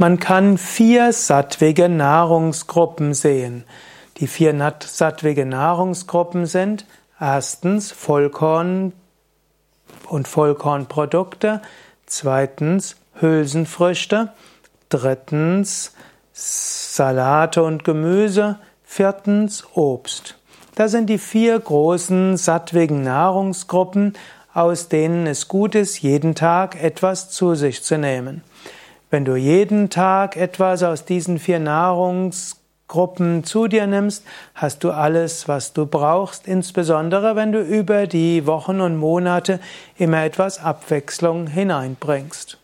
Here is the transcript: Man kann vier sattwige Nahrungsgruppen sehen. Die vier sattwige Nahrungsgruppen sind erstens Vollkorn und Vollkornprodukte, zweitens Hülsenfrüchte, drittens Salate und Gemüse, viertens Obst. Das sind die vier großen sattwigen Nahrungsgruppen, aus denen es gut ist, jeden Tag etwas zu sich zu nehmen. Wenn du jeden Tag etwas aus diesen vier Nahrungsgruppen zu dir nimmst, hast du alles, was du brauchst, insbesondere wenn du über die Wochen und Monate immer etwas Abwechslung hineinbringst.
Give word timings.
Man 0.00 0.20
kann 0.20 0.58
vier 0.58 1.12
sattwige 1.12 1.88
Nahrungsgruppen 1.88 3.14
sehen. 3.14 3.64
Die 4.18 4.28
vier 4.28 4.54
sattwige 4.84 5.44
Nahrungsgruppen 5.44 6.46
sind 6.46 6.86
erstens 7.18 7.90
Vollkorn 7.90 8.92
und 10.08 10.28
Vollkornprodukte, 10.28 11.62
zweitens 12.06 12.94
Hülsenfrüchte, 13.20 14.32
drittens 14.88 15.94
Salate 16.32 17.64
und 17.64 17.82
Gemüse, 17.82 18.60
viertens 18.84 19.64
Obst. 19.74 20.38
Das 20.76 20.92
sind 20.92 21.10
die 21.10 21.18
vier 21.18 21.58
großen 21.58 22.36
sattwigen 22.36 23.02
Nahrungsgruppen, 23.02 24.12
aus 24.54 24.88
denen 24.88 25.26
es 25.26 25.48
gut 25.48 25.74
ist, 25.74 26.02
jeden 26.02 26.36
Tag 26.36 26.80
etwas 26.80 27.30
zu 27.30 27.56
sich 27.56 27.82
zu 27.82 27.98
nehmen. 27.98 28.44
Wenn 29.10 29.24
du 29.24 29.36
jeden 29.36 29.88
Tag 29.88 30.36
etwas 30.36 30.82
aus 30.82 31.06
diesen 31.06 31.38
vier 31.38 31.60
Nahrungsgruppen 31.60 33.42
zu 33.42 33.66
dir 33.66 33.86
nimmst, 33.86 34.22
hast 34.54 34.84
du 34.84 34.90
alles, 34.90 35.48
was 35.48 35.72
du 35.72 35.86
brauchst, 35.86 36.46
insbesondere 36.46 37.34
wenn 37.34 37.52
du 37.52 37.62
über 37.62 38.06
die 38.06 38.46
Wochen 38.46 38.82
und 38.82 38.98
Monate 38.98 39.60
immer 39.96 40.24
etwas 40.24 40.62
Abwechslung 40.62 41.46
hineinbringst. 41.46 42.58